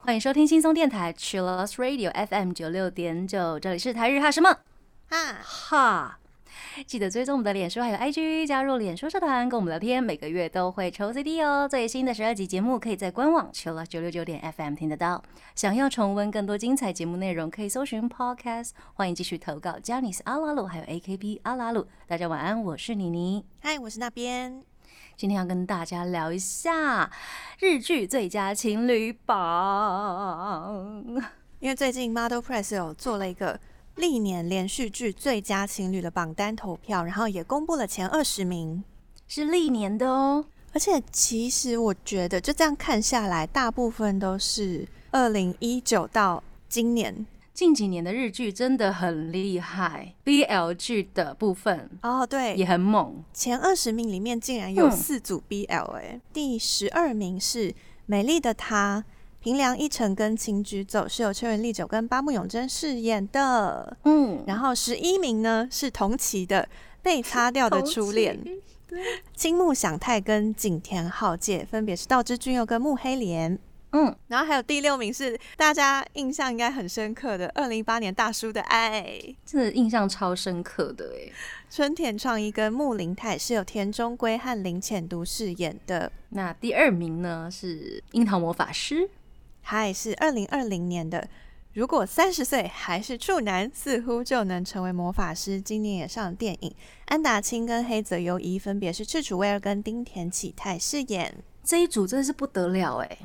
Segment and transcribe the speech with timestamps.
[0.00, 4.54] 欢迎收听轻松电台 Chillus Radio FM 九六点九，这里是台日哈什么？
[5.08, 6.18] 哈，哈。
[6.82, 11.68] 记得追踪我们的脸书还有 IG，加入脸书社团跟我们聊天，每个月都会抽 CD 哦。
[11.68, 15.22] 最新的十二集节目可以在官网 Chillus 九六九点 FM 听得到。
[15.54, 18.70] 想要重温更多精彩节目内容，可以搜寻 Podcast。
[18.94, 21.86] 欢迎继续投稿 j a n i c e 阿拉鲁还有 AKB 阿拉鲁。
[22.08, 23.44] 大家晚安，我是妮妮。
[23.60, 24.64] 嗨，我是那边。
[25.16, 27.08] 今天要跟大家聊一下
[27.60, 31.22] 日剧最佳情侣榜。
[31.60, 33.58] 因为最近 Model Press 有做了一个
[33.96, 38.82] 历年连续剧最佳情侣的榜单投票，然后也公布了前二十名。
[39.26, 47.26] 是历年的哦，而且其实我觉得，就这样看下来，大部分都是二零一九到今年。
[47.54, 53.22] 近几年的日剧真的很厉害，BL 剧的部分哦，对，也很猛。
[53.32, 57.70] 前二十名里面竟然有嗯四组 BL 哎、第十二名是
[58.06, 59.04] 《美丽的她》，
[59.44, 63.94] 平良一成跟青居奏是由秋元丽久跟八木永真饰演的。
[64.04, 66.62] 嗯，然后十一名呢是同期的
[67.02, 68.42] 《被擦掉的初恋》，
[69.36, 73.58] 青木响太跟景田浩介分别是道之俊佑跟木黑莲。
[73.92, 81.30] 嗯，然后还有第六名是大家印象应该很深刻的二零一八年大叔的爱，真的印象超深刻的哎。
[81.68, 86.10] 春田创一跟木林太是由田中圭和林浅都饰演的。
[86.30, 89.08] 那第二名呢是樱桃魔法师，
[89.64, 91.26] 他也是二零二零年的。
[91.72, 95.60] 如果三十岁还是处男，似乎就能成为魔法师。
[95.60, 96.72] 今年也上了电影，
[97.06, 101.42] 安达清跟黑泽优一分别是赤楚威尔跟丁田启泰饰演。
[101.64, 103.18] 这一组真的是不得了哎，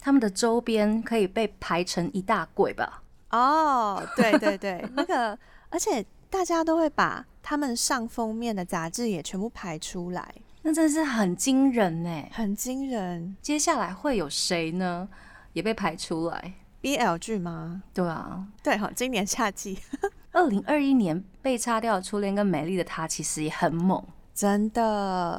[0.00, 3.02] 他们的周边可以被排成一大柜吧？
[3.30, 5.38] 哦，对对对， 那个，
[5.68, 12.30] 而且大家都会把他们上封面的杂志也全部排出来，那真的是很惊人哎。
[12.32, 13.36] 很惊人。
[13.42, 15.06] 接下来会有谁呢？
[15.52, 16.54] 也被排出来。
[16.82, 17.82] BL 剧吗？
[17.94, 19.78] 对啊，对哈，今年夏季
[20.32, 24.02] 二零二一年被擦掉的初恋跟美丽的她其实也很猛
[24.34, 24.82] 真的，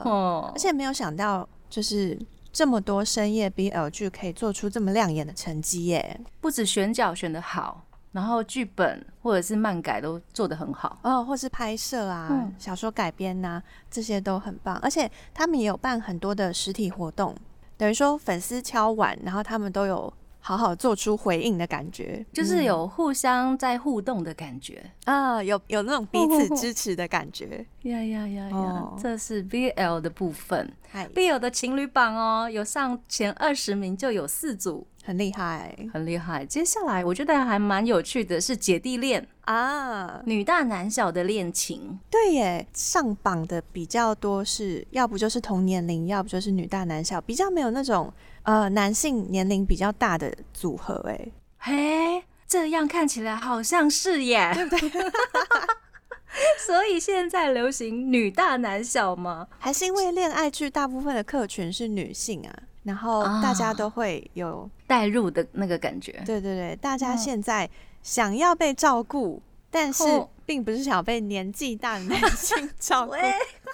[0.05, 2.17] 哦而，且没有想到，就是
[2.51, 6.21] 这么多深夜 BL 剧可以做出这么亮眼的成绩耶。
[6.39, 10.97] 不止选角选的好，然后剧本或者是漫改都做得很好。
[11.01, 14.77] 哦，或是拍摄啊、嗯小说改编呐、这些都很棒。
[14.77, 17.35] 而且他们也有办很多的实体活动，
[17.77, 20.13] 等于说粉丝敲碗，然后他们都有
[20.45, 24.83] 好好做出回应的感觉，就是有互相在互动的感觉。
[25.05, 27.65] 啊，有有那种彼此支持的感觉。
[27.83, 28.97] 呀呀呀呀哦！
[29.01, 36.45] 这是 BL 的部分嗨，，BL 的情侣榜哦，有上前二十名就有四组，很厉害很厉害。
[36.45, 40.21] 接下来我觉得还蛮有趣的是姐弟恋，啊！
[40.25, 41.99] 女大男小的恋情。
[42.09, 50.95] 对耶，上榜的比较多是，要不就是同年龄，要不就是女大男小，比较没有那种呃男性年龄比较大的组合。
[51.09, 54.89] 哎，嘿，这样看起来好像是耶，对不对？
[56.65, 59.47] 所以现在流行女大男小吗？
[59.59, 66.11] 还是因为恋爱剧大部分的客群是女性啊，然后啊大家都会有，带入的那个感觉。
[66.25, 67.69] 对对对，大家嗯现在
[68.01, 73.11] 想要被照顾，但是哦并不是想被年纪大的男性 照顾。
[73.11, 73.19] 喂，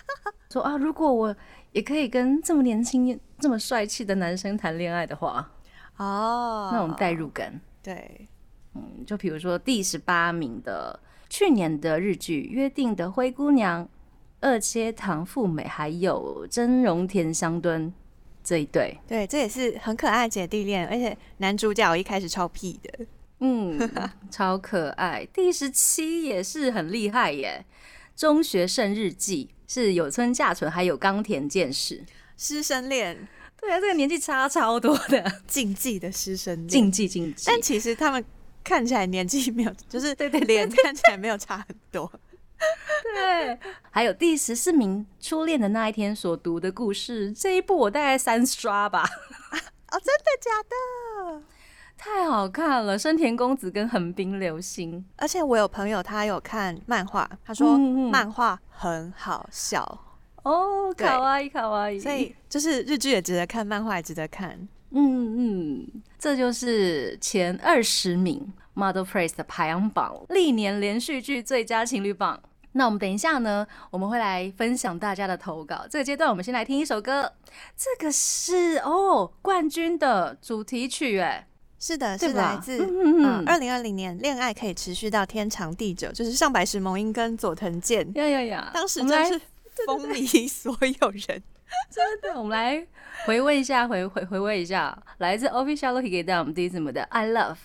[0.51, 1.35] 说啊，如果我
[1.71, 5.51] 也可以跟这么年轻、这么帅气的男生谈恋爱的话，
[5.97, 8.27] 哦，那种代入感，对，
[8.75, 13.85] 嗯，就比如说第十八名的去年的日剧《约定的灰姑娘》，
[14.41, 17.93] 二阶堂富美还有真荣田香敦
[18.43, 23.05] 这一对，对，这也是很可爱的姐弟恋，而且男主角一开始超屁的，
[23.39, 23.89] 嗯，
[24.29, 25.25] 超可爱。
[25.33, 27.65] 第十七也是很厉害耶，
[28.19, 32.03] 《中学生日记》是有村架纯还有冈田健史。
[32.39, 33.27] 师生恋，
[33.59, 37.43] 对啊，这个年纪差超多的，禁忌的师生恋，竞技竞技。
[37.45, 38.23] 但其实他们
[38.63, 42.09] 看起来年纪没有，就是 对对对脸看起来没有差很多。
[43.13, 43.59] 对，
[43.91, 49.03] 还有第十四名初恋的那一天所读的故事，这一部我大概三刷吧，
[49.91, 51.43] 哦，真的假的？
[51.97, 52.97] 太好看了。
[52.97, 60.05] 生田公子跟横滨流星，而且我有朋友他有看漫画，他说漫画很好笑，
[60.43, 64.67] 哦，卡哇伊卡哇伊，所以就是日剧也值得看，漫画也值得看。
[64.91, 65.87] 嗯嗯，
[66.17, 72.39] 这就是前二十名 Model Praise 的排行榜，历年连续剧最佳情侣榜。
[72.71, 75.85] 那我们等一下呢，我们会来分享大家的投稿。
[75.89, 77.33] 这个阶段，我们先来听一首歌，
[77.75, 81.47] 这个是哦冠军的主题曲，哎，
[81.79, 88.71] 是的，是来自嗯二零二零年，恋爱可以持续到天长地久，就是上白石萌音跟佐藤健，呀呀呀！
[88.71, 89.45] 当时我们来真是
[89.85, 91.43] 风靡所有人。
[91.91, 92.87] 真的，我们来
[93.25, 97.57] 回味一下，回回回味一下，来自 Official Higedam Dism 的 I Love。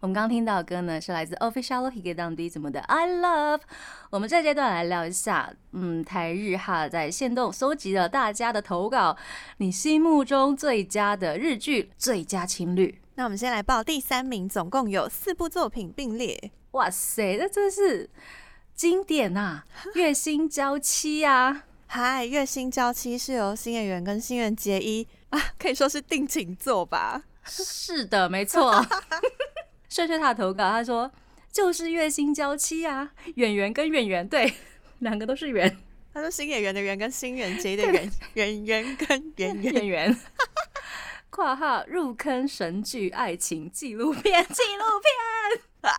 [0.00, 3.62] 我们刚刚听到的歌呢，是来自 Official Higedam Dism 的 I Love。
[4.10, 9.16] 我们这阶段来聊一下，嗯，台日哈在线动搜集了大家的投稿，
[9.56, 13.00] 你心目中最佳的日剧最佳情侣。
[13.14, 16.50] 那我们先来报第三名，总共有四部作品并列。
[16.74, 18.10] 哇塞，这真是
[18.74, 19.62] 经典呐、
[19.94, 21.64] 月薪娇妻啊！
[21.86, 27.22] 嗨，月薪娇妻是由新演员跟新垣结衣啊，可以说是定情作吧。
[27.44, 28.84] 是的，没错。
[29.88, 31.08] 睡睡他的投稿，他说
[31.52, 34.52] 就是月薪娇妻啊，演员跟演员对，
[34.98, 35.78] 两个都是圆
[36.12, 39.74] 他说新演员的员跟新垣结衣的员，演员跟演员。
[39.74, 40.16] 演员。
[41.34, 45.92] 括号入坑神剧爱情纪录片，纪录片。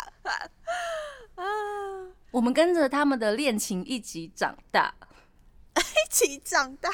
[1.35, 1.43] 啊，
[2.31, 4.95] 我们跟着他们的恋情一起长大，
[5.75, 6.89] 一起长大，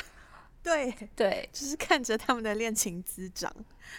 [0.63, 3.53] 对，对，就是看着他们的恋情滋长，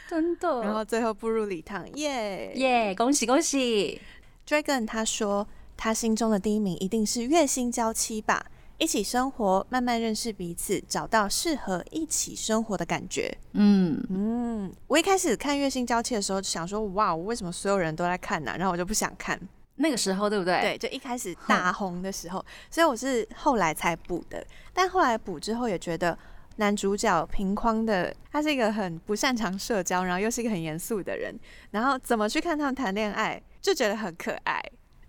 [0.09, 0.61] 真的。
[0.63, 4.01] 然后最后步入礼堂，耶、耶恭喜恭喜
[4.45, 5.47] ！Dragon 他说，
[5.77, 8.51] 他心中的第一名一定是月薪娇妻吧，
[8.83, 13.33] 一起生活，慢慢认识彼此，找到适合一起生活的感觉。
[13.53, 19.41] 嗯，嗯，我一开始看月薪娇妻的时候，就想说，哇，我为什么所有人都在看呢、然后我就不想看。
[19.77, 20.61] 那个时候对不对？
[20.61, 24.45] 对，就一开始大红的时候， 所以我是后来才补的。
[24.73, 26.19] 但后来补之后，也觉得
[26.57, 31.33] 男主角平框的他是一个很不擅长社交，然后又是一个很严肃的人，
[31.71, 34.61] 然后怎么去看他们谈恋爱，就觉得很可爱。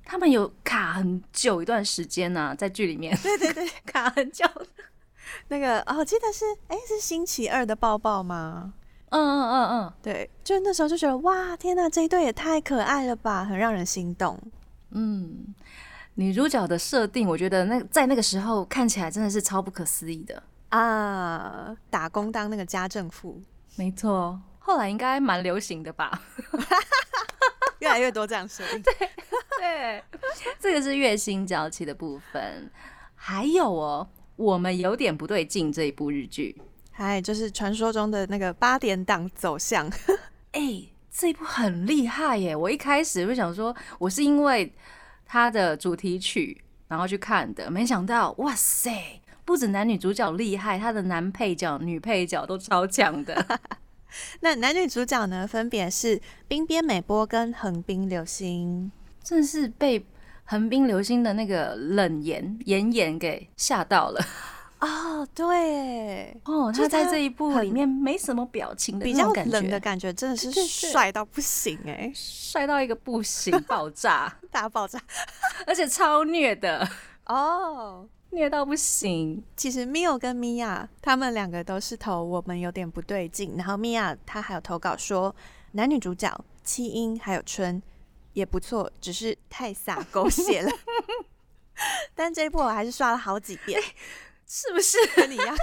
[0.06, 3.18] 他们有卡很久一段时间呢、在剧里面。
[3.24, 4.46] 对对对，卡很久。
[5.48, 8.74] 那个哦，我记得是哎，是星期二的抱抱吗？
[9.10, 9.94] 嗯嗯嗯嗯。
[10.02, 14.40] 对，就那时候就觉得哇，天呐，这一对也太可爱了吧，很让人心动。
[14.92, 15.54] 嗯，
[16.16, 20.44] 女主角的设定，我觉得那在那个时候看起来真的是超不可思议的。
[20.70, 23.42] 啊，打工当那个家政妇，
[23.76, 26.22] 没错，后来应该蛮流行的吧？
[27.84, 28.82] 越来越多这样设定。
[29.60, 30.02] 对，
[30.60, 32.72] 这个是月薪娇妻的部分。
[33.16, 36.60] 还有哦，我们有点不对劲这一部日剧，
[36.92, 39.90] 还就是传说中的那个八点档走向，
[40.54, 42.56] 哎、这一部很厉害耶！
[42.56, 44.74] 我一开始就想说，我是因为
[45.26, 49.22] 它的主题曲然后去看的，没想到，哇塞！
[49.46, 53.60] 不止男女主角厉害，他的男配角、女配角都超强的。
[54.42, 58.92] 那男女主角呢，分别是冰边美波跟横滨流星。
[59.24, 60.06] 真是被
[60.44, 64.20] 横滨流星的那个冷颜颜颜给吓到了。
[64.84, 75.00] 哦，对，哦，他他在这一部里面没什么表情的比较感冷的，感觉，真的是帅到不行哎、 帅到一个不行，爆炸，大爆炸
[75.66, 76.86] 而且超虐的，
[77.28, 78.06] 哦。
[78.34, 79.44] 虐到不行。
[79.56, 85.36] 其实 Mio 跟 Mia 他们两个都是投我们有点不对劲，然后 Mia 她还有投稿说
[85.74, 87.82] 男女主角七音还有春
[88.34, 90.72] 也不错，只是太洒狗血了。
[92.16, 93.82] 但这一部我还是刷了好几遍，
[94.48, 94.98] 是不是？
[95.16, 95.56] 跟你一样。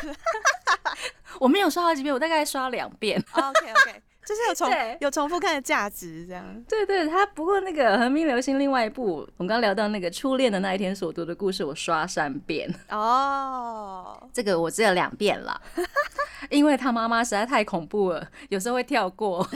[1.39, 3.23] 我没有刷好几遍，我大概刷两遍。
[3.33, 6.65] OK OK，就是有重有重复看的价值，这样。
[6.69, 15.61] 对对，他不过那个横滨流星另外一部，我们刚聊到那个初恋的那一天所读的故事，我刷三遍， 哦，这个我只有两遍了，
[16.49, 19.45] 因为他妈妈实在太恐怖了，有时候会跳过。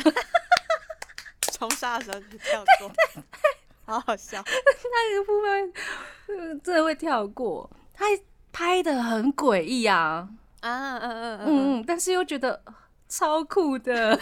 [1.53, 2.91] 冲杀的时候就跳过，
[3.85, 4.43] 好好笑。
[4.45, 5.73] 那个部分，
[6.37, 7.71] 呃真的会跳过。
[7.95, 8.07] 他
[8.51, 10.29] 拍的很诡异啊，
[10.63, 12.61] 啊，嗯嗯，嗯嗯，但是又觉得
[13.09, 14.19] 超酷的。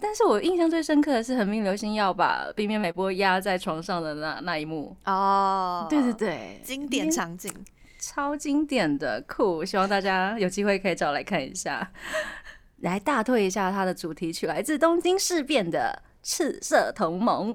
[0.00, 4.96] 但是我印象最深刻的是横滨流星要把冰面美波压在床上的那那一幕。
[5.04, 7.52] 哦，对对，对，经典场景。
[7.98, 11.92] 超经典的酷，希望大家有机会可以找来看一下。
[12.80, 17.52] 来大推一下它的主题曲，来自东京事变的《赤色同盟》。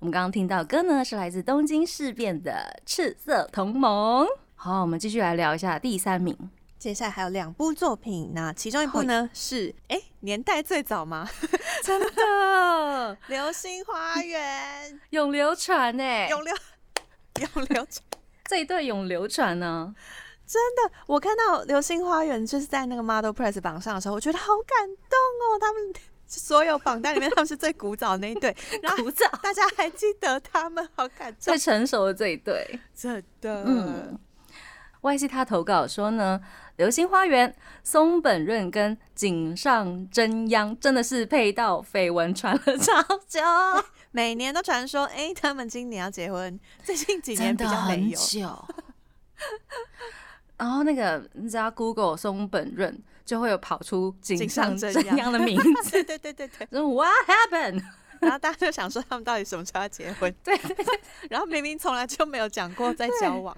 [0.00, 4.26] 我们刚刚听到歌呢，是来自东京事变的《赤色同盟》。
[4.56, 6.36] 好，我们继续来聊一下第三名。
[6.84, 11.26] 接下来还有两部作品，那其中一部呢是哎、年代最早吗？
[11.82, 12.06] 真的
[13.28, 16.28] 《流星花园》永流传呢？
[16.28, 16.54] 永流
[17.40, 18.02] 永流传，
[18.44, 19.94] 这一对永流传呢？
[20.46, 25.90] 真的我看到《流星花园》就是在那个 Model Press 榜上的时候，我觉得好感动哦，他们
[26.26, 29.26] 所有榜单里面他们是最古早的那一对，然后古早。
[29.42, 31.36] 大家还记得他们，好感动。
[31.40, 32.78] 最，成熟的这一对。
[32.94, 34.18] 真的，嗯
[35.00, 36.38] ，YC 他投稿说呢，
[36.76, 37.48] 《流星花园》
[37.82, 43.40] 松本润跟井上真央真的是配到绯闻传了超久，
[44.10, 48.10] 每年都传说，哎、他们今年要结婚，最近几年比较没有。
[48.10, 48.64] 很久。
[50.56, 55.90] 然后那个你只要 Google 松本润，就会有跑出井井上真央央的名字。
[55.90, 57.82] 对对对对对，说 What happened？
[58.20, 60.34] 然后大家就想说他们到底什么时候要结婚？
[60.42, 60.58] 对
[61.28, 63.54] 然后明明从来就没有讲过在交往。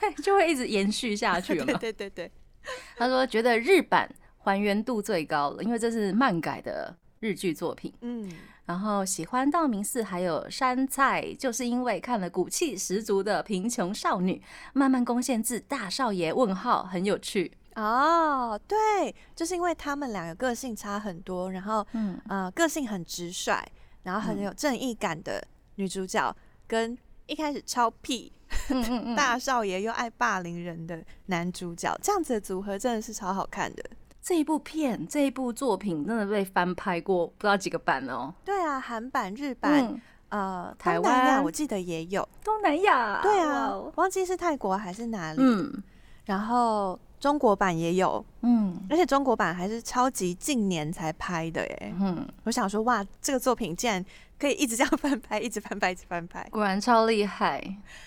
[0.00, 1.78] 对，就会一直延续下去对嘛。
[1.78, 2.32] 对对对，
[2.96, 7.92] 他说觉得日版还原度最高了，因为这是漫改的日剧作品。
[8.00, 8.30] 嗯，
[8.66, 17.52] 然后喜欢道明寺还有山菜，就是因为看了骨气十足的贫穷少女，慢慢攻陷至大少爷问号，很有趣。
[17.76, 23.64] 哦，对，就是因为他们两个个性差很多，然后嗯，呃个性很直率，
[24.02, 25.42] 然后很有正义感的
[25.76, 26.34] 女主角，
[26.66, 28.32] 跟一开始超屁
[28.74, 33.82] 嗯嗯 嗯，大少爷又爱霸凌人的男主角，这样子的组合真的是超好看的。
[34.22, 38.32] 这一部片这一部作品真的被翻拍过不知道几个版哦。
[38.44, 42.28] 对啊，韩版、日版，嗯，呃，台湾我记得也有。
[42.44, 45.38] 东南亚，对啊忘记是泰国还是哪里。
[45.40, 45.82] 嗯
[46.26, 51.94] 然后中国版也有，嗯而且中国版还是超级近年才拍的耶。
[51.98, 54.04] 嗯，我想说，哇，这个作品竟然
[54.40, 56.48] 可以一直这样翻拍， 一直翻拍，一直翻拍。
[56.50, 57.62] 果然超厉害。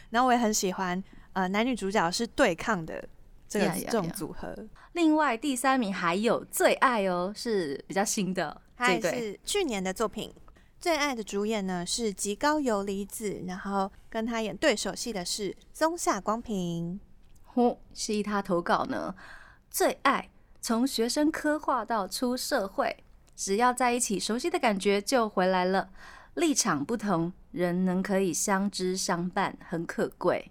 [0.09, 1.01] 然后我也很喜欢，
[1.33, 3.07] 呃，男女主角是对抗的
[3.47, 4.53] 这个呀呀这种组合。
[4.93, 10.33] 另外第三名还有最爱哦，是比较新的它也这，是去年的作品。
[10.79, 16.99] 最爱的主演呢是极高游离子，然后跟他演对手戏的是松下光平。
[17.45, 19.15] 呼，是他投稿呢，
[19.69, 23.03] 最爱从学生刻画到出社会，
[23.35, 25.89] 只要在一起，熟悉的感觉就回来了。
[26.35, 30.49] 立场不同，人能可以相知相伴，很可贵。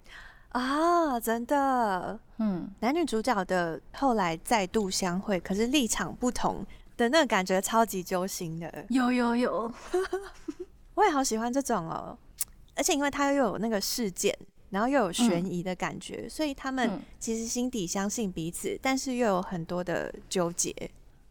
[0.50, 6.64] 啊，真的，嗯，男女主角的后来再度相会，可是立场不同
[6.96, 8.84] 的那个感觉超级揪心的。
[8.90, 9.72] 有有有，
[10.94, 12.16] 我也好喜欢这种哦，
[12.76, 14.36] 而且因为他又有那个事件，
[14.68, 20.74] 然后又有悬疑的感觉，所以他们嗯其实心底相信彼此，但是又有很多的纠结。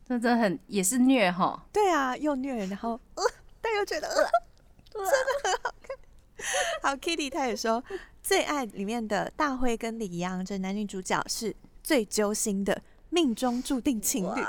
[0.04, 1.64] 这真的很也是虐哈。
[1.72, 3.24] 对啊，又虐，然后呃，
[3.72, 4.30] 但又觉得 呃，
[4.94, 5.98] 真的很好看。
[6.82, 7.82] 好，Kitty 他也说，
[8.22, 14.42] 最爱里面的大辉跟李阳这男女主角是最揪心的命中注定情侣。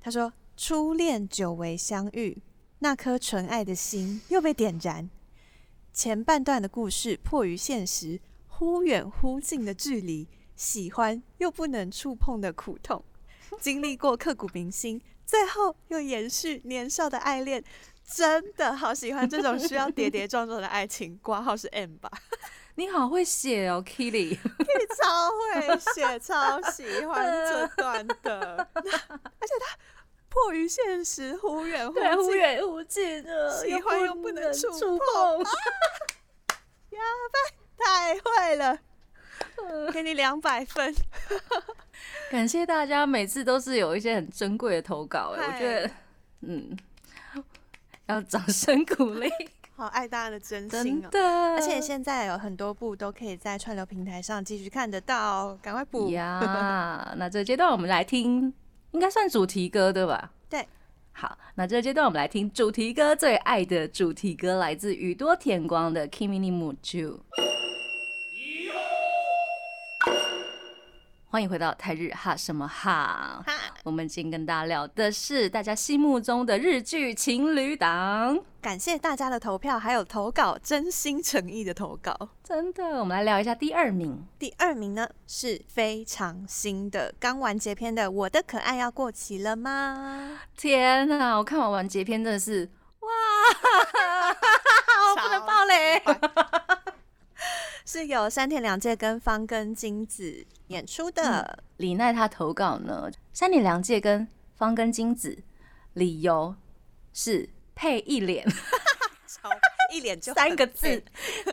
[0.00, 2.42] 他说，初恋久违相遇，
[2.80, 5.08] 那颗纯爱的心又被点燃。
[5.94, 13.02] 前半段的故事迫于现实，忽远忽近的距离，喜欢又不能触碰的苦痛，
[13.60, 17.64] 经历过刻骨铭心，最后又延续年少的爱恋，
[18.06, 21.18] 真的好喜欢这种需要跌跌撞撞的爱情。
[21.22, 22.10] 挂号是 M 吧？
[22.76, 24.30] 你好会写哦，Kitty。
[24.30, 24.38] 你
[24.96, 29.78] 超会写，超喜欢这段的，而且他
[30.28, 35.44] 迫于现实，忽远忽近，忽近，远忽近的，喜欢又不能触碰。
[37.78, 38.78] 太会了，
[39.92, 40.94] 给你两百分。
[42.30, 45.90] 感谢大家，每次都是有一些很珍贵的投稿，哎，我嗨觉得，
[46.40, 46.76] 嗯，
[48.06, 49.28] 要掌声鼓励，
[49.76, 51.08] 好爱大家的真真心哦。
[51.10, 51.20] 的。
[51.54, 56.10] 而且现在有很多部都可以在串流平台上继续看得到，赶快补。
[56.10, 58.52] 呀，那这个阶段我们来听，
[58.92, 60.30] 应该算主题歌对吧？
[60.48, 60.66] 对。
[61.12, 67.12] 好，那这个阶段我们来听主题歌，最爱的主题歌来自宇多田光的《Kimi ni Muju》。
[71.36, 73.44] 欢迎回到台日哈什么哈？
[73.46, 73.52] 哈
[73.84, 78.42] 我们今天跟大家聊的是大家心目中的日剧情侣档。
[78.62, 82.30] 感谢大家的投票，还有投稿，真心诚意的投稿。
[82.42, 84.26] 真的，我们来聊一下第二名。
[84.38, 91.36] 第二名呢是非常新的，刚完结篇的《我的可爱要过期了吗天哪！
[91.36, 92.66] 我看完完结篇真的是
[93.00, 93.08] 哇，
[95.10, 95.98] 我不能爆雷。》，
[97.96, 101.58] 是有山田凉介跟方根金子演出的。
[101.78, 105.38] 李奈他投稿呢，山田凉介跟方根金子，
[105.94, 106.54] 理由
[107.14, 108.46] 是配一脸
[109.26, 109.48] 超
[109.90, 111.02] 一脸就三个字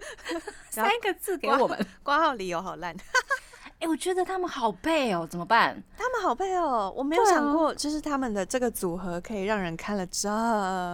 [0.69, 1.85] 三个字给我们。
[2.03, 2.93] 挂号理由好烂，
[3.79, 5.81] 哎、我觉得他们好配哦，怎么办？
[5.97, 6.93] 他们好配哦！
[6.93, 10.29] 我没有想过，就是他们的这个组合可以让人看了这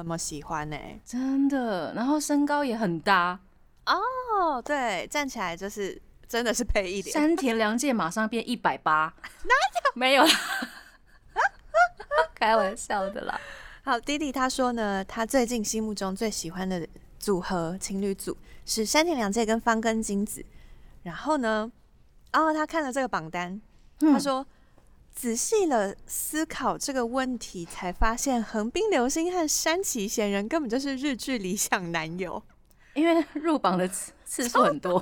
[0.05, 0.77] 么喜欢呢。
[1.03, 3.39] 真的，然后身高也很搭，
[3.93, 7.11] 哦，对，站起来就是真的是配一点。
[7.13, 9.91] 山田凉介马上变一百八， 哪有？
[9.95, 10.31] 没有啦，
[12.35, 13.39] 开玩笑的啦。
[13.83, 20.45] 好，弟弟他说呢，他最近心目中最喜欢的组合情侣组是山田凉介跟方根金子。
[21.03, 21.71] 然后呢，
[22.31, 23.59] 然后他看了这个榜单，
[24.01, 24.45] 嗯他说。
[25.11, 32.41] 仔细了思考这个问题，才发现横滨流星和山崎贤人根本就是日剧理想男友，
[32.99, 34.99] 因为 入榜的次次数很多，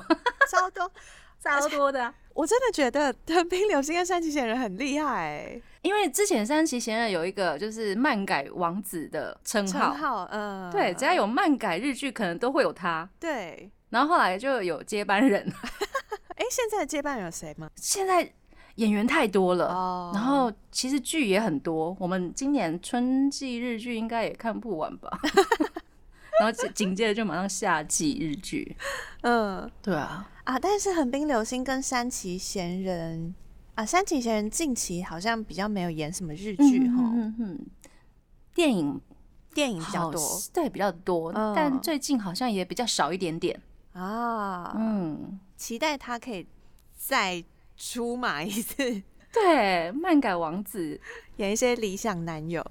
[0.50, 0.90] 超多。
[1.40, 13.08] 超 多的啊、我真的觉得藤滨流星跟山崎贤人很厉害、欸，因为之前山崎贤人有一个就是漫改王子的称号，称号，嗯，对，只要有漫改日剧，可能都会有他。
[13.20, 13.72] 对。
[13.92, 15.42] 然后后来就有接班人，
[16.36, 17.70] 哎、现在的接班人有谁吗？
[17.76, 18.30] 现在
[18.76, 19.68] 演员太多了。
[19.68, 25.18] 哦然后其实剧也很多，我们今年春季日剧应该也看不完吧。
[26.40, 28.76] 然后紧紧接着就马上夏季日剧，
[29.22, 33.34] 嗯对啊，啊，但是横滨流星跟山崎贤人
[33.76, 37.66] 啊，山崎贤人近期好像比较没有演什么日剧哈、嗯嗯，
[38.54, 39.02] 电影
[39.54, 40.20] 电影比较多
[40.54, 43.60] 对比较多，嗯但最近好像也比较少一点点。
[43.94, 44.76] 啊。
[44.78, 46.46] 嗯，期待他可以
[46.96, 47.44] 再
[47.76, 49.02] 出马一次，
[49.34, 51.02] 对，漫改王子
[51.38, 52.64] 演一些理想男友。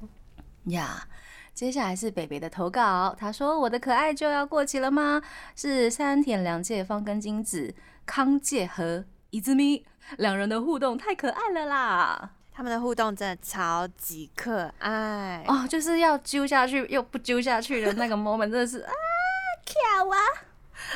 [0.66, 1.08] 呀。
[1.56, 5.22] 接下来是北北的投稿，他说：“我的可爱就要过期了吗？
[5.56, 9.82] 是山田凉介、方根金子、康介和伊兹咪
[10.18, 12.30] 两人的互动太可爱了啦！
[12.52, 18.92] 他们的互动真的超级可爱哦，就是要揪下去又不揪下去的那个 moment，真的是啊，
[19.64, 20.16] 巧啊！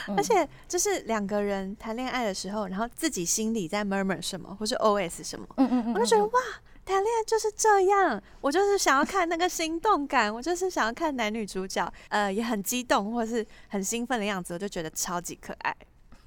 [0.14, 6.40] 而且就是两个人谈恋爱的时候，然后自己心里在 murmur 什么，或是 OS 什么，嗯嗯嗯，我就觉得哇，
[6.84, 15.76] 谈恋爱就是这样，我就是想要看那个心动感， 我就是想要看男女主角呃也很激动或是很兴奋的样子，我就觉得超级可爱。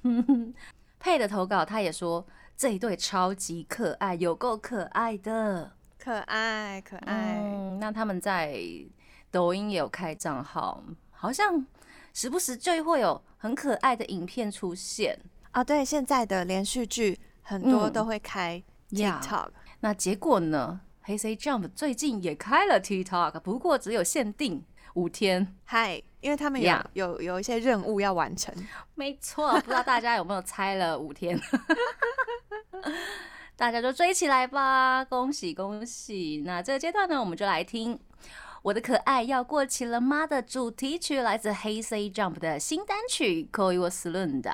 [0.98, 5.72] 配的投稿，他也说这一对超级可爱，有够可爱的。
[5.98, 8.58] 可爱可爱，嗯，那他们在
[9.30, 11.66] 抖音也有开账号，好像
[12.12, 15.18] 时不时就会有很可爱的影片出现。
[15.52, 19.48] 啊，对，现在的连续剧很多嗯都会开 TikTok，、
[19.84, 20.80] 那结果呢？
[21.02, 24.64] 黑 C Jump 最近也开了 TikTok，不过只有限定
[24.94, 25.54] 五天。
[25.64, 28.54] 嗨，因为他们有 Yeah 有有一些任务要完成。
[28.94, 31.38] 没错，不知道大家有没有猜了五天？
[33.56, 35.04] 大家就追起来吧！
[35.04, 36.42] 恭喜恭喜！
[36.46, 37.94] 那这个阶段呢，我们就来听
[38.62, 44.48] 《我的可爱要过期了吗》的主题曲，来自黑 C Jump 的新单曲《Koi w a s l u n d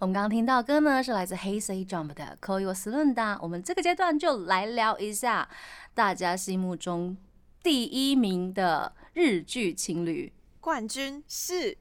[0.00, 5.48] 我们刚刚听到歌呢，是来自黑 C Jump 的《Koi w a s l u n d 我们这个阶段就来聊一下
[5.92, 7.16] 大家心目中
[7.64, 10.32] 第一名的日剧情侣。
[10.60, 11.76] 冠军是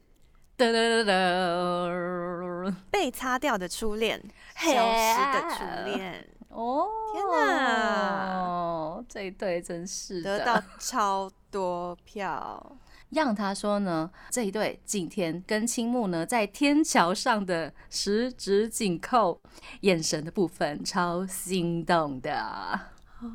[0.57, 4.19] 噔噔噔噔被擦掉的初恋，
[4.55, 6.87] 消失的初恋，哦！
[7.13, 12.77] 天哪，这一对真是的得到超多票。
[13.11, 19.39] 让他说呢，这一对景田跟青木呢，在天桥上的十指紧扣，
[19.81, 22.79] 眼神的部分超心动的，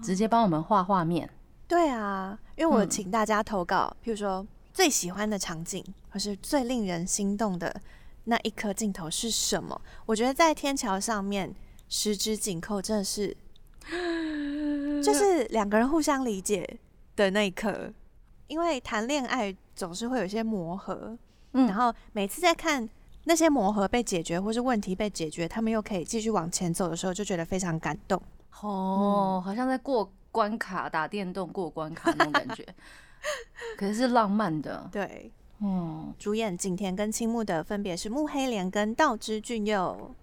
[0.03, 1.29] 直接帮我们画画面。
[1.67, 7.75] 对啊，因为我嗯请大家投稿，譬如说最喜欢的场景，或是最令人心动的
[8.25, 9.81] 那一颗镜头是什么？
[10.05, 11.55] 我觉得在天桥上面
[11.89, 13.35] 十指紧扣真的是，
[15.03, 16.79] 就是两个人互相理解
[17.17, 17.91] 的那一刻。
[18.53, 21.17] 因为谈恋爱总是会有一些磨合，
[21.55, 22.87] 嗯然后每次在看
[23.25, 28.21] 那些磨合被解决，或是问题被解决，他们又可以继续往前走的时候，就觉得非常感动。
[28.61, 32.67] 哦，好像在过关卡打电动过关卡那种感觉，
[33.79, 34.87] 可是是浪漫的。
[34.93, 40.15] 对，嗯主演景甜跟青木的分别是木黑莲跟道之俊佑。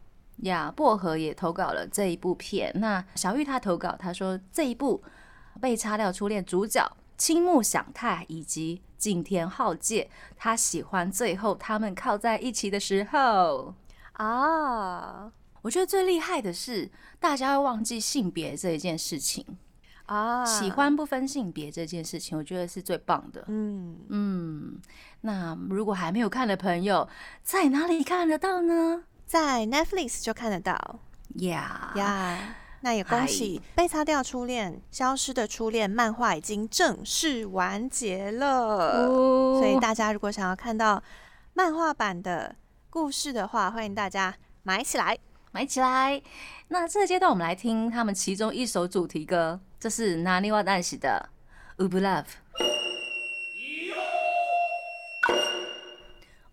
[0.44, 2.72] 呀，薄荷也投稿了这一部片。
[2.76, 5.02] 那小玉她投稿，她说这一部
[5.60, 6.90] 被擦掉初恋主角
[7.20, 13.76] 青木响太以及景田浩介，他喜欢最后他们靠在一起的时候。
[14.14, 19.46] 啊我觉得最厉害的是，大家会忘记性别这一件事情，
[20.06, 23.44] 啊，喜欢不分性别这件事情，我觉得是最棒的。
[23.50, 24.80] 嗯，嗯，
[25.22, 27.08] 那如果还没有看的朋友，
[27.44, 29.04] 在哪里看得到呢？
[29.26, 31.00] 在 Netflix 就看得到
[31.36, 32.56] 呀呀。
[32.82, 41.04] 那也恭喜《被擦掉初恋》《消失的初恋》漫画已经正式完结了，哦所以大家如果想要看到
[41.54, 42.56] 漫画版的
[42.90, 45.18] 故事的话，欢迎大家买起来。
[45.52, 46.22] 买起来。
[46.70, 51.30] 那这个阶段，我们来听他们其中一首主题歌，这是 Naniwa 男喜的
[51.84, 52.24] 《Ub Love》。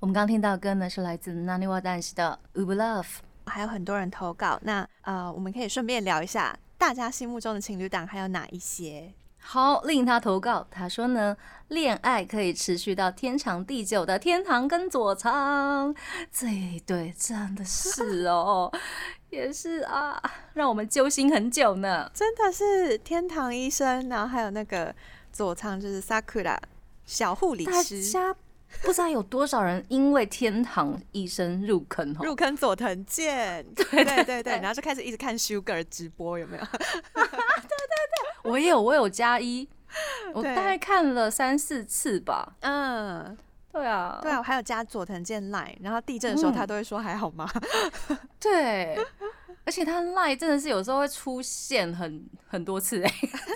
[0.00, 3.02] 我们刚刚听到的歌呢，是来自 Naniwa Dance 的《Ub Love》。
[3.46, 9.12] 还有很多人投稿，那呃，我们可以顺便聊一下大家心目中的情侣档还有哪一些？
[9.38, 11.36] 好，令他投稿，他说呢，
[11.68, 15.94] 恋爱可以持续到天长地久的天堂跟佐仓，
[16.32, 18.68] 这一对真的是哦，
[19.30, 20.20] 也是啊，
[20.54, 22.10] 让我们揪心很久呢。
[22.12, 24.92] 真的是天堂医生，然后还有那个
[25.32, 26.58] 佐仓就是 Sakura
[27.04, 28.34] 小护理大师，家
[28.82, 36.64] 不知道有多少人因为天堂医生入坑哦，入坑佐藤健， 对对对对，然后就开始一直看 Sugar 直播，有没有？
[36.72, 36.78] 对
[37.14, 38.50] 对对。
[38.50, 39.68] 我也有，我有加一，
[40.34, 42.54] 我大概看了三四次吧。
[42.60, 43.36] 嗯，
[43.72, 46.54] 对啊，对啊，我还有加佐藤健 Line，然后地震的时候嗯。
[46.54, 47.48] 他都会说还好吗？
[48.38, 48.96] 对，
[49.64, 53.12] 而且他 line 真的是有时候会出现很很多次哎、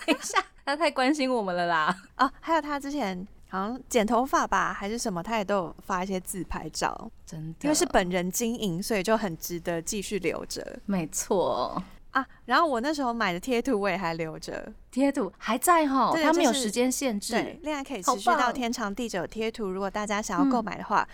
[0.06, 1.96] 等一下，他太关心我们了啦。
[2.16, 11.82] 哦，还有他之前好像剪头发吧，还是什么，他也都有发一些自拍照，真的，因为是本人经营，所以就很值得继续留着没错，
[12.12, 12.24] 啊。
[12.44, 17.32] 然后我那时候买的贴图我也还留着，贴图还在哈，对他们有时间限制。
[17.32, 19.26] 对，恋爱可以持续到天长地久。
[19.26, 21.06] 贴图如果大家想要购嗯买的话，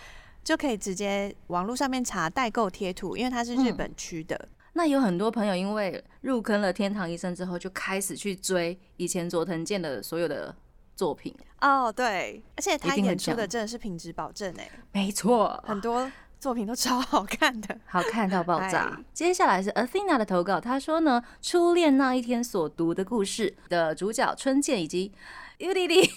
[0.43, 4.47] 就可以直接网络上面查代购贴图，因为它是日嗯本区的。
[4.73, 10.55] 那有很多朋友因为入坑了天堂医生之后，就开始去追以前佐藤健的所有的
[10.97, 11.33] 作品。
[11.61, 17.77] 哦，对，而且他演出的真的是品质保证哎，没错，很多作品都超好看的。
[17.87, 19.03] 好看到爆炸哎。
[19.13, 25.13] 接下来是 Athena 的投稿，他说呢，初恋那一天所读的故事的主角春剑以及。
[25.57, 26.07] 尤丽丽，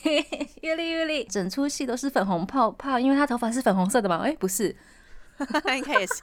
[0.61, 4.19] 尤丽尤丽，整出戏都是粉红泡泡，因为她头发是粉红色的嘛？
[4.19, 4.77] 哎、不是，
[5.76, 6.22] 应该也是，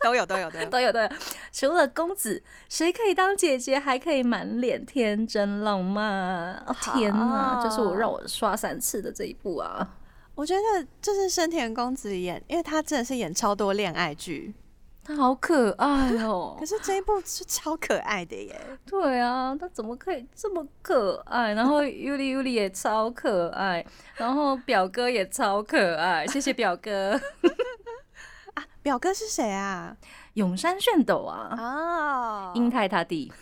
[0.00, 0.66] 都有都有都有。
[0.66, 1.08] 都有 都有。
[1.52, 6.54] 除了公子，谁可以当姐姐，还可以满脸天真浪漫？
[6.66, 9.96] 哦天哪，好这是我让我刷三次的这一部啊！
[10.34, 14.54] 我觉得就是生田公子演，因为他真的是演超多恋爱剧，
[15.04, 16.64] 他好可爱哦 可。
[16.64, 18.58] 是这一部是超可爱的耶。
[18.86, 21.52] 对啊，他怎么可以这么可爱？
[21.52, 27.20] 然后尤里尤里也超可爱，然后表哥也超可爱，谢谢表哥。
[28.82, 29.96] 表哥是谁啊？
[30.34, 33.32] 永山炫斗啊，哦英泰他弟。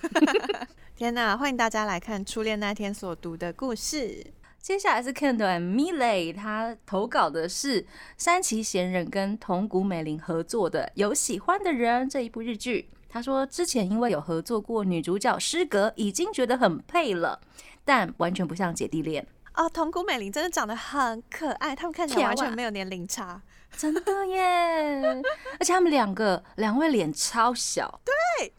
[0.95, 1.35] 天哪！
[1.35, 4.35] 欢迎大家来看初恋那天所读的故事。
[4.61, 7.87] 接下来是 Ken 的 Miley，他投稿的是
[8.19, 12.91] 山崎贤人跟桐谷美玲合作的《有喜欢的人》这一部日剧。
[13.09, 17.41] 他说之前因为有合作过女主角失格，已经觉得很配了，
[17.83, 19.27] 但完全不像姐弟恋。
[19.55, 23.41] 哦，桐谷美玲真的长得很可爱，他们看起来完全没有年龄差。
[23.77, 25.03] 真的耶！
[25.59, 28.53] 而且他们两个两位脸超小，对。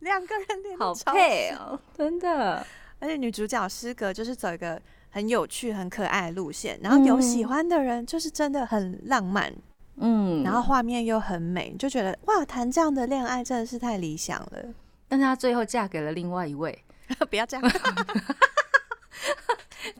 [0.00, 2.64] 两个人脸好配哦，真的。
[3.00, 9.52] 而且女主角诗格就是走一个很有趣、很可爱的路线，然后有喜欢的人就是真的很浪漫，
[9.96, 14.74] 嗯，然后画面又很美，你就觉得哇，谈这样的恋爱真的是太理想了。
[15.08, 16.78] 但是她最后嫁给了另外一位。
[17.28, 17.62] 不要这样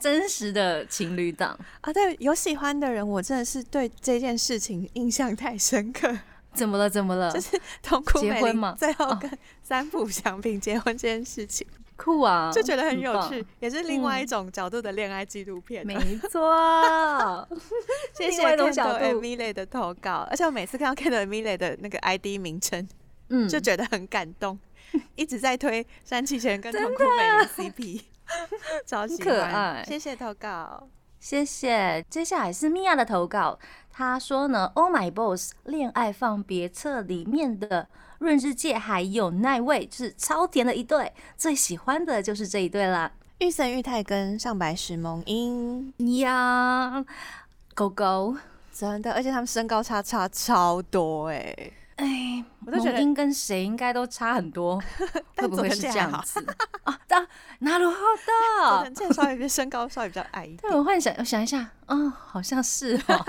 [0.04, 1.58] 真实的情侣档。
[1.80, 1.90] 啊！
[1.92, 6.14] 对，有喜欢的人，我真的是对这件事情印象太深刻。
[6.52, 6.90] 怎么了？
[6.90, 7.32] 怎么了？
[7.32, 9.30] 就是痛苦结婚吗哦最后跟
[9.62, 15.84] 三浦祥平结婚这件事情，酷啊，就觉得很有趣，也是另外一嗯种角度的恋爱纪录片。
[15.86, 15.94] 没
[16.30, 17.48] 错，
[18.16, 19.04] 谢 谢 另外一种 Ken 角角度。
[19.20, 22.86] Emily 的投稿，而且我每次看到 Ken Emily 的那个 ID 名称，
[23.30, 24.58] 嗯，就觉得很感动，
[25.16, 28.00] 一直在推山崎贤跟痛苦美玲 CP，
[28.86, 30.88] 超，可爱谢谢投稿。
[31.20, 32.04] 谢谢。
[32.10, 33.58] 接下来是米娅的投稿，
[33.90, 43.10] 她说呢，《Oh My Boss》恋爱放别册里面的润之介还有奈味就是超甜的一对，最喜欢的就是这一对啦。
[43.38, 47.04] 玉森玉太跟上白石萌音，呀，
[47.74, 48.36] 狗狗，
[48.72, 54.81] 真的，而且他们身高差差超多哎、哎，我都觉得萌音跟谁应该都差很多，
[55.35, 56.39] 会不会是这样子
[56.83, 56.97] 啊？
[57.09, 57.27] 啊，
[57.59, 58.31] なるほ佐
[58.61, 58.83] ど。
[58.85, 60.77] 藤健稍微比身高稍微比较矮一点对，。
[60.77, 63.25] 我幻想，我想一下，嗯，好像是哦。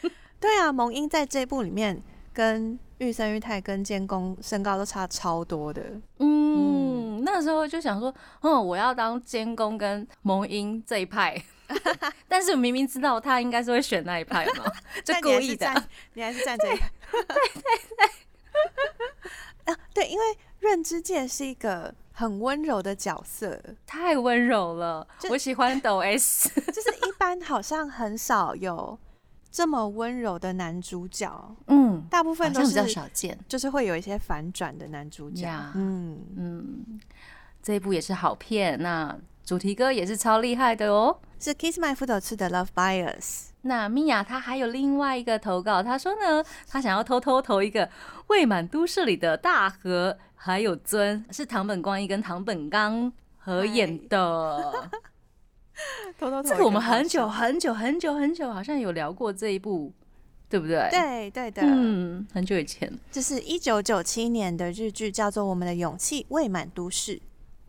[0.39, 5.81] 对啊，萌音在这部里面跟玉森裕太跟监工身高都差超多的。
[6.19, 11.41] 嗯，那时候就想说，嗯，我要当监工跟萌音这一派，
[12.28, 14.64] 但是我明明知道他应该是会选那一派嘛，
[15.04, 15.84] 就故意的。
[16.14, 16.90] 你还是站这一派。
[17.10, 17.22] 对
[17.54, 17.62] 对
[17.96, 19.72] 对。
[19.72, 20.24] 啊，对，因为
[20.60, 26.48] 润之介是一个很温柔的角色，太温柔了，我喜欢抖 S。
[26.70, 28.98] 就是一般好像很少有
[29.50, 33.36] 这么温柔的男主角，嗯，大部分都是比较少见。
[33.48, 35.72] 就是会有一些反转的男主角呀。
[35.74, 37.00] 嗯，嗯，
[37.62, 41.20] 这一部也是好片，那主题歌也是超厉害的哦。
[41.38, 43.50] 是 Kiss My Foot 吃的 Love Bias。
[43.62, 47.88] 那米娅她还有另外一个投稿，她说呢，她想要偷偷投一个
[48.26, 54.90] 未满都市里的大河，还有尊是唐本光一跟唐本刚合演的。
[56.18, 59.92] 偷偷这个我们很久很久很久很久好像有聊过这一部，
[60.48, 62.92] 对不对？，对对的，嗯，很久以前。
[63.12, 67.16] 这是一九九七年的日剧，叫做《我们的勇气未满都市》。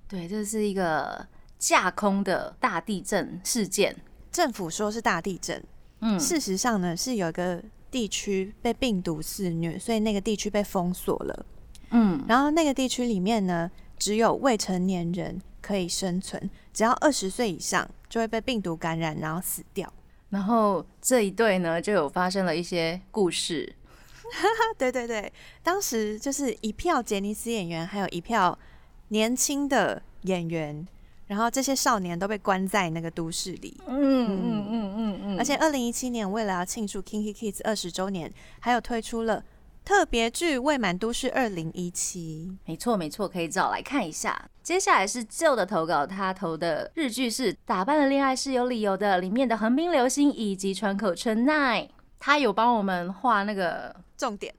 [0.08, 3.96] 对，这是一个架空的大地震事件。
[4.32, 5.64] 政府说是大地震，
[6.02, 11.46] 嗯，事实上呢是有一个地区被病毒肆虐，所以那个地区被封锁了。
[11.90, 19.92] 嗯，然后那个地区里面呢，只有未成年人可以生存，只要二十岁以上就会被病毒感染，然后死掉。
[20.30, 23.74] 然后这一对呢就有发生了一些故事。
[24.28, 24.44] 啊，
[24.78, 25.32] 对对对，
[25.64, 28.60] 当时就是一票杰尼斯演员，还有一票
[29.08, 30.86] 年轻的演员，
[31.28, 33.80] 然后这些少年都被关在那个都市里。
[33.86, 39.44] 嗯嗯嗯嗯嗯而且，二零一七年为了要庆祝 Kinky Kids 二十周年，还有推出了
[39.86, 42.50] 特别剧《未满都市二零一七》。
[42.66, 44.50] 没错没错，可以找来看一下。
[44.64, 51.88] 接下来是旧的投稿，他投的日剧是《打扮的恋爱是有理由的》里面的横滨流星以及川口春奈，
[52.18, 53.96] 他有帮我们画那个。
[54.18, 54.52] 重点，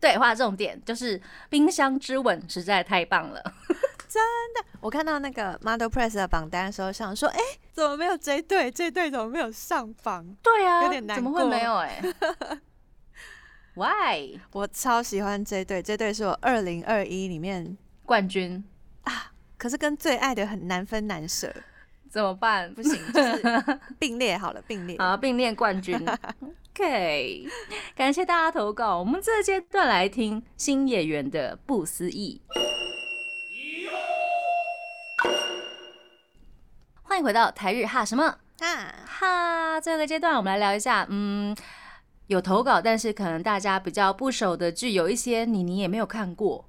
[0.00, 3.40] 对，画重点就是冰箱之吻实在太棒了。
[4.80, 7.38] 我看到那个 Model Press 的榜单的时候，想说，哎、
[7.72, 8.70] 怎么没有这一队？
[8.70, 10.24] 这一队怎么没有上榜？
[10.42, 12.02] 对啊，有点难怎么会过没有哎、
[13.74, 18.64] Why 我超喜欢这一队，这队是我二零二一里面，冠军
[19.58, 21.52] 可是跟最爱的很难分难舍，
[22.10, 22.72] 怎么办？
[22.74, 24.96] 不行， 就是并列好了，并列。
[24.96, 25.98] 啊，并列冠军。
[26.76, 27.48] OK，
[27.96, 28.98] 感谢大家投稿。
[28.98, 32.42] 我们这阶段来听新演员的不思议。
[37.16, 38.24] 欢迎回到台日哈什么
[38.60, 39.80] 啊，哈？
[39.80, 41.56] 这个阶段我们来聊一下，嗯，
[42.26, 46.68] 有投稿，但是可能大家比较不熟的剧，有一些你你也没有看过。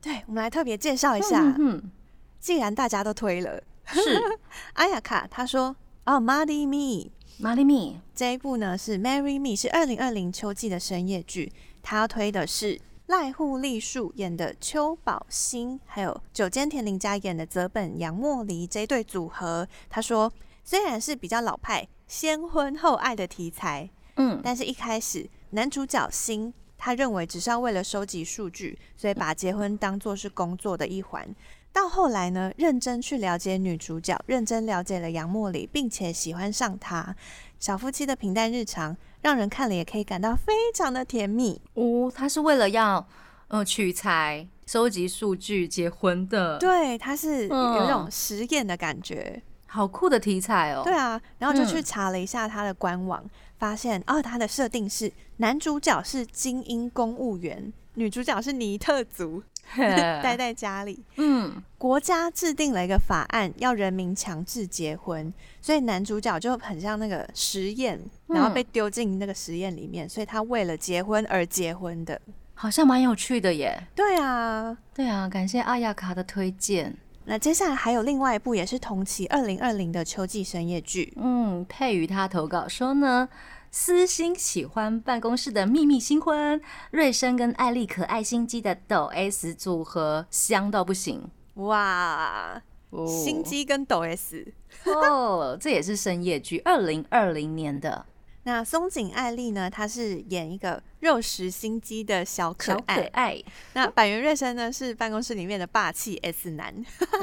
[0.00, 1.40] 对，我们来特别介绍一下。
[1.40, 1.90] 嗯哼，
[2.38, 4.22] 既然大家都推了，是
[4.74, 5.74] 阿雅卡他说
[6.06, 7.06] ：“哦，《Marry Me》
[7.38, 11.52] 玛丽蜜，这一部呢是《Marry Me》，是二零二零秋季的深夜剧。
[11.82, 19.66] 他要推的是濑户丽树演的秋宝星，还有久间田林佳演的泽本杨茉莉这一对组合。
[19.88, 20.30] 他说，
[20.62, 31.34] 虽然是比较老派先婚后爱的题材，嗯，但是一开始男主角星他认为只是要为了收集数据，所以把结婚当做是工作的一环。
[31.72, 37.14] 到后来呢，认真去了解女主角，认真了解了杨茉莉，并且喜欢上她。
[37.60, 41.60] 小夫妻的平淡日常，让人看了也可以感到非常的甜蜜。
[41.74, 43.06] 哦，他是为了要
[43.48, 49.42] 呃取材、收集数据、结婚的，，对，他是有嗯一种实验的感觉。
[49.66, 50.82] 好酷的题材哦。
[50.84, 53.24] 对啊，然后就去嗯查了一下它的官网，
[53.58, 59.42] 发现哦，它的设定是男主角是精英公务员，女主角是尼特族，
[59.76, 61.02] 待 在家里。
[61.16, 72.20] 嗯，国家制定了一个法案，要人民强制结婚，所以男主角就很像那个实验，然后被丢进那个实验里面，所以他为了结婚而结婚的。
[72.54, 73.80] 好像蛮有趣的耶。
[73.94, 76.96] 对啊，对啊，感谢阿亚卡的推荐。
[77.24, 83.28] 那接下来还有另外一部也是同期二零二零的秋季深夜剧，嗯，佩瑜他投稿说呢，
[83.70, 91.30] 私心喜欢办公室的秘密新婚，瑞生跟艾丽可爱心机的抖 S 组合香到不行。
[91.54, 94.52] 哇，哦心机跟抖 S。
[94.84, 98.06] 哦，这也是深夜剧，二零二零年的
[98.44, 99.68] 那松井爱丽呢？
[99.68, 103.08] 她是演一个肉食心机的小可爱可爱。
[103.12, 103.44] 爱。
[103.74, 106.74] 那板垣瑞生呢是办公室里面的霸气 S 男，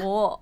[0.02, 0.38] 哦，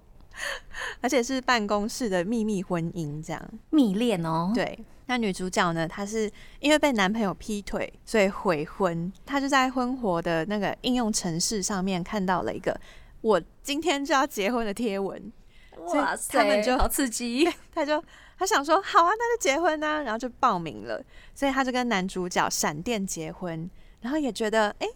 [1.01, 3.43] 而且是办公室的秘密婚姻这样。
[3.71, 4.53] 蜜恋哦。
[4.55, 9.13] 对，那女主角呢，她是因为被男朋友劈腿，所以悔婚。
[9.27, 12.79] 她就在婚活的那个应用程式上面看到了一个
[13.21, 15.33] “我今天就要结婚”的贴文，
[15.79, 17.47] 哇塞，他们就好刺激。
[17.75, 18.03] 她就
[18.39, 21.03] 她想说好啊，那就结婚啊，然后就报名了。
[21.35, 23.69] 所以她就跟男主角闪电结婚，
[24.01, 24.89] 然后也觉得哎、诶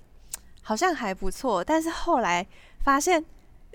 [0.63, 1.63] 好像还不错。
[1.63, 2.47] 但是后来
[2.83, 3.23] 发现，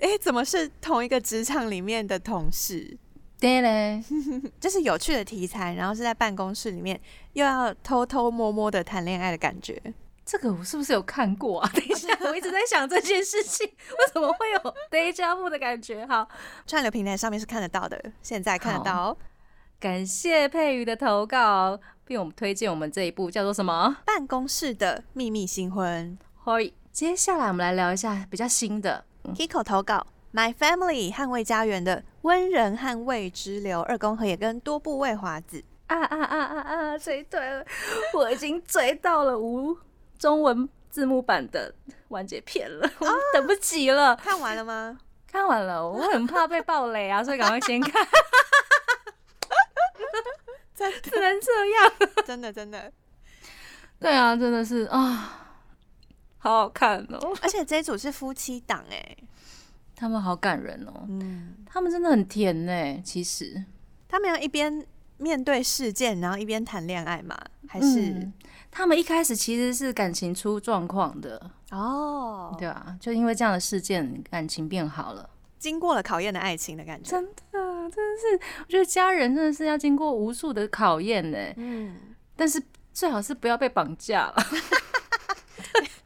[0.00, 2.98] 哎、怎么是同一个职场里面的同事？
[3.40, 4.02] 对嘞，
[4.58, 6.98] 就是有趣的题材，然后是在办公室里面
[7.34, 9.80] 又要偷偷摸摸的谈恋爱的感觉。
[10.24, 11.70] 这个我是不是有看过啊？
[11.74, 14.58] 等一下，我一直在想这件事情，为什么会有
[14.90, 16.06] deja vu 的感觉？
[16.06, 16.26] 好，
[16.66, 19.16] 串流平台上面是看得到的，现在看得到哦。
[19.78, 23.98] 感谢佩瑜的投稿，并我们推荐我们这一部叫做什么？
[24.06, 35.62] 办公室的秘密新婚欢接下来我们来聊一下比较新的，，Kiko 投稿，My Family 捍卫家园的温人捍卫之流二宫和也跟多部未华子。
[35.86, 36.98] 啊啊啊啊啊！
[36.98, 37.64] 追对了，
[38.14, 39.76] 我已经追到了无
[40.18, 41.72] 中文字幕版的
[42.08, 44.16] 完结篇了，我等不及了。
[44.16, 44.98] 看完了吗？
[45.30, 48.06] 看完了，我很怕被暴雷啊，所以赶快先看，
[50.74, 51.92] 真 只能这样。
[52.24, 52.90] 真的真的，
[54.00, 55.46] 对啊，真的是啊，
[56.38, 59.16] 好好看哦，而且这一组是夫妻档哎，
[59.96, 63.00] 他们好感人哦，嗯，他们真的很甜呢。
[63.04, 63.64] 其实。
[64.08, 64.84] 他们要一边
[65.18, 67.36] 面对事件，然后一边谈恋爱嘛，
[67.68, 68.32] 还是、嗯。
[68.70, 75.30] 他们一开始其实是感情出状况的，哦，对啊，就因为这样的事件，感情变好了。
[75.58, 81.38] 经过了考验的爱情的感觉，真的，真的是，我觉得家人真的是要经过无数的考验呢。
[81.56, 81.96] 嗯，
[82.36, 84.36] 但是最好是不要被绑架了，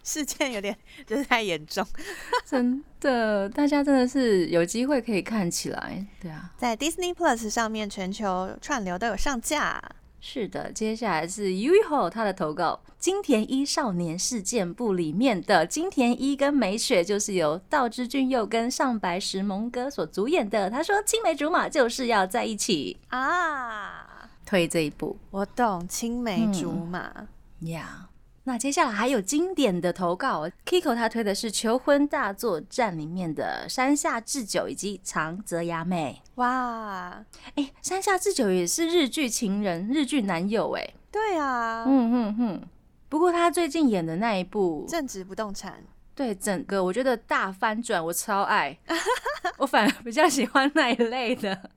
[0.09, 0.75] 事件有点
[1.07, 1.87] 就是太严重。
[2.47, 6.07] 真的，大家真的是有机会可以看起来。
[6.19, 9.83] 对啊，在 Disney Plus 上面全球串流都有上架。
[10.21, 20.69] 是的，接下来是 Uho 他的投稿，《金田一少年事件簿》里面的金田一跟美雪就是由道之俊佑跟上白石萌歌所主演的。
[20.69, 27.29] 他说青梅竹马就是要在一起，啊，推这一部我懂，青梅竹马。
[27.61, 28.09] 呀。
[28.49, 36.23] 那接下来还有经典的投稿，Kiko 他推的是《求婚大作战》里面的山下智久以及长泽雅美。
[36.37, 37.23] 哇，
[37.57, 40.95] 哎、山下智久也是日剧情人、日剧男友哎。
[41.13, 42.63] 对啊，嗯嗯嗯。
[43.11, 45.85] 不过他最近演的那一部，正直不动产。
[46.15, 48.79] 对整个我觉得大翻转，我超爱。
[49.59, 51.71] 我反而比较喜欢那一类的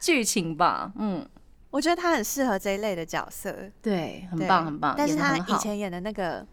[0.00, 0.92] 剧情吧。
[0.96, 1.28] 嗯，
[1.70, 4.94] 我觉得他很适合这一类的角色，对，很棒很棒。
[4.96, 6.46] 但是他以前演的那个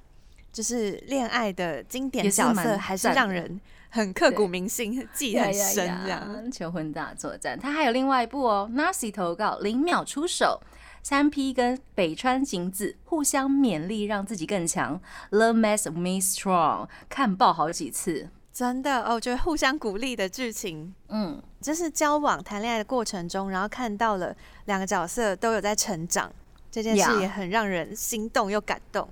[0.52, 6.34] 就是恋爱的经典角色，还是让人很刻骨铭心，记很深呀呀这样。
[6.34, 10.62] 呀求婚大作战，他还有另外一部哦，Nasi 投稿零秒出手。
[11.04, 15.00] 三 P 跟北川景子互相勉励，让自己更强。
[15.32, 18.30] Love makes me strong，看爆好几次。
[18.58, 26.34] 真的哦，我觉得互相鼓励的剧情，嗯，就是交往谈恋爱的过程中，然后看到了两个角色都有在成长，
[26.72, 29.08] 这件事也很让人心动又感动。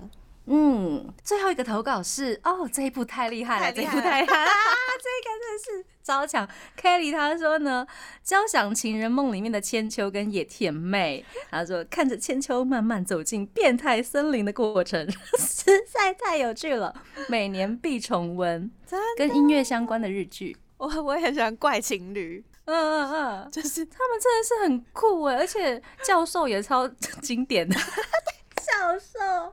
[0.46, 4.54] 嗯，最后一个投稿是哦，这一部太厉害了，这一部太厉害了，啊
[5.02, 6.48] 这个真的是超强。
[6.80, 7.84] Kelly 他说呢，
[8.22, 16.94] 《交响情人梦》里面的千秋跟野田妹，他说看着千秋慢慢走进变态森林的过程，实在太有趣了，
[17.28, 18.70] 每年必重温。
[18.86, 26.86] 真跟音乐相关的日剧，我我也很喜欢怪情侣，嗯嗯嗯，就是他们真的是很酷哎，而且教授也超
[27.20, 27.74] 经典的，
[28.64, 29.52] 教授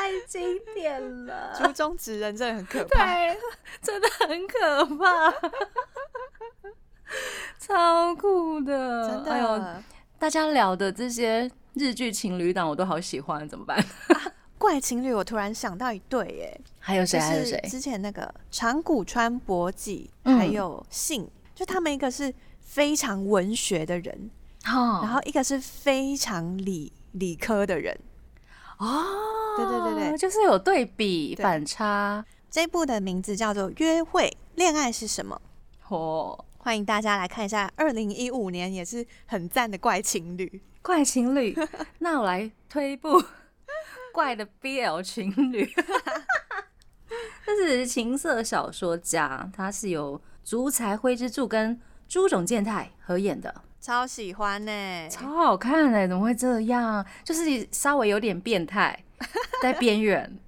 [0.00, 3.04] 太经典了， 竹中直人真的很可怕。
[3.04, 3.36] 对，
[3.82, 5.30] 真的很可怕，
[7.60, 9.64] 超酷的，真的，哎呦，
[10.18, 13.84] 大家聊的这些日剧情侣档我都好喜欢，怎么办？
[14.56, 17.20] 怪情侣，我突然想到一对耶，还有谁？
[17.20, 17.60] 还有谁？
[17.68, 24.30] 之前那个长谷川博己嗯还有信，就他们一个是非常文学的人，
[24.66, 27.98] 哦然后一个是非常理理科的人。
[28.80, 29.04] 哦，
[29.56, 35.40] 对对对对就是有对比对反差这部的名字叫做《约会恋爱是什么》，
[35.94, 36.44] 哦。
[36.62, 37.72] 欢迎大家来看一下。
[37.74, 41.56] 二零一五年也是很赞的怪情侣，怪情侣，
[42.00, 43.22] 那我来推一部
[44.12, 45.66] 怪的 BL 情侣。
[47.46, 57.04] 这是情色小说家，他是由竹财辉之助跟朱种健太合演的，超喜欢呢、超好看哎、怎么会这样？
[57.24, 58.96] 就是稍微有点变态，
[59.62, 60.38] 在边缘。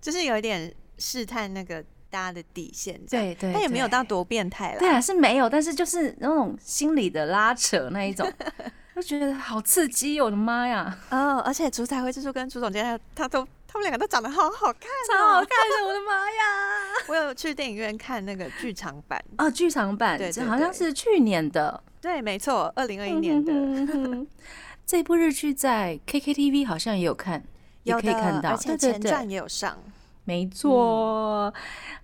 [0.00, 4.78] 就是有一点试探那个大家的底线，对对，但也没有到多变态啦。
[4.78, 8.26] 对啊，是没有，但是就是那种心理的拉扯那一种，
[8.96, 10.98] 就觉得好刺激哦，我的妈呀！
[11.10, 17.04] 哦，而且竹彩辉之助跟朱总监他都他们两个都长得好好看、超好看的，我的妈呀！
[17.08, 23.52] 我有去电影院看那个剧场版，哦，剧场版，对对这好像是去年的，对，没错，二零二一年的，
[24.86, 27.44] 这部日剧在 KKTV 好像也有看，
[27.82, 29.76] 也可以看到，前传也有上。
[30.24, 31.52] 没错。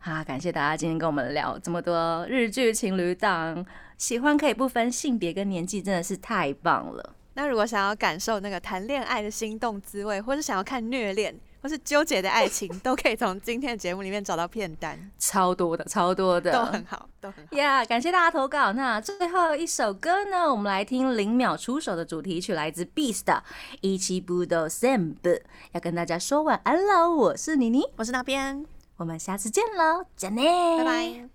[0.00, 3.64] 啊，感谢大家今天跟我们聊这么多日剧情侣档，
[3.96, 7.14] 喜欢可以不分性别跟年纪，真的是太棒了。
[7.34, 11.34] 那如果想要感受那个谈恋爱的心动滋味，或者想要看虐恋，
[11.66, 17.56] 或是纠结的爱情，都可以从今天的节目里面找到片单，超多的，超多的，都很好，都很好。
[17.56, 18.72] 呀感谢大家投稿。
[18.72, 23.42] 那最后一首歌呢，我们来听零秒出手的主题曲，来自 Beast 的
[23.80, 25.16] 《一起不都 Sam》，
[25.72, 27.12] 要跟大家说晚安喽。
[27.16, 28.64] 我是妮妮，我是那边，
[28.98, 30.36] 我们下次见喽，再见，
[30.78, 31.28] 拜拜。